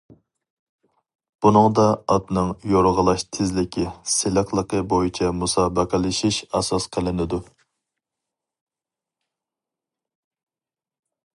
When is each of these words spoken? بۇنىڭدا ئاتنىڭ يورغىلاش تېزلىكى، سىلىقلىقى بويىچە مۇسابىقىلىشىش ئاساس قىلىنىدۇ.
بۇنىڭدا 1.45 1.83
ئاتنىڭ 2.13 2.47
يورغىلاش 2.75 3.25
تېزلىكى، 3.37 3.85
سىلىقلىقى 4.13 4.81
بويىچە 4.93 5.29
مۇسابىقىلىشىش 5.41 6.41
ئاساس 6.61 6.89
قىلىنىدۇ. 6.97 7.41